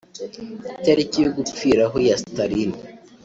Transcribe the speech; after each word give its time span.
itariki 0.77 1.17
yo 1.25 1.31
gupfiraho 1.37 1.97
ya 2.07 2.15
Staline 2.21 2.77